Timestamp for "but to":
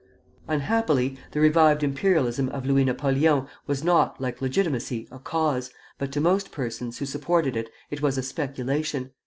5.99-6.19